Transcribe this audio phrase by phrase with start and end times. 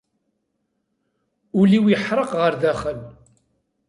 [1.59, 2.99] Ul-iw iḥreq ɣer daxel.